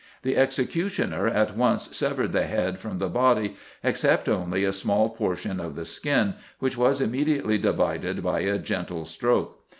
The 0.23 0.35
executioner 0.35 1.27
at 1.27 1.55
once 1.55 1.95
severed 1.95 2.31
the 2.31 2.45
head 2.47 2.79
from 2.79 2.97
the 2.97 3.07
body, 3.07 3.55
except 3.83 4.27
only 4.27 4.63
a 4.63 4.73
small 4.73 5.09
portion 5.11 5.59
of 5.59 5.75
the 5.75 5.85
skin 5.85 6.33
which 6.57 6.75
was 6.75 7.01
immediately 7.01 7.59
divided 7.59 8.23
by 8.23 8.39
a 8.39 8.57
gentle 8.57 9.05
stroke. 9.05 9.61